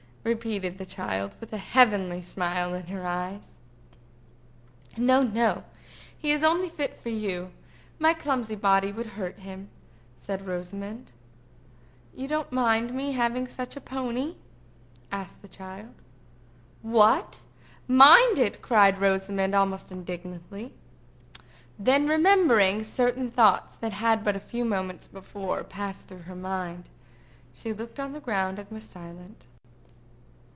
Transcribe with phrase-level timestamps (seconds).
[0.23, 3.53] repeated the child, with a heavenly smile in her eyes.
[4.95, 5.63] "No, no;
[6.15, 7.49] he is fit only for you.
[7.97, 9.69] My clumsy body would hurt him,"
[10.19, 11.11] said Rosamond.
[12.13, 14.35] "You don't mind me having such a pony?"
[15.11, 15.95] said the child.
[16.83, 17.41] "What!
[17.87, 20.71] mind it?" cried Rosamond, almost indignantly.
[21.79, 26.89] Then remembering certain thoughts that had but a few moments before passed through her mind,
[27.55, 29.45] she looked on the ground and was silent.